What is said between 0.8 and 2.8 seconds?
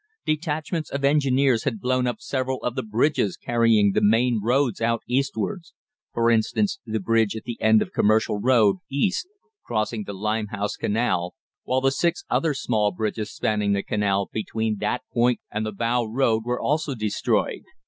of Engineers had blown up several of